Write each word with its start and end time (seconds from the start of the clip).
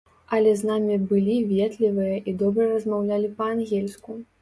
Але 0.37 0.53
з 0.61 0.69
намі 0.69 0.95
былі 1.11 1.35
ветлівыя 1.53 2.17
і 2.33 2.37
добра 2.43 2.63
размаўлялі 2.75 3.35
па-ангельску. 3.39 4.23